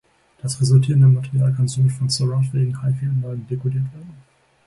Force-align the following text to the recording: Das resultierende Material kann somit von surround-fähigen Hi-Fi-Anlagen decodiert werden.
Das 0.41 0.59
resultierende 0.59 1.05
Material 1.05 1.53
kann 1.53 1.67
somit 1.67 1.91
von 1.91 2.09
surround-fähigen 2.09 2.81
Hi-Fi-Anlagen 2.81 3.45
decodiert 3.47 3.83
werden. 3.93 4.15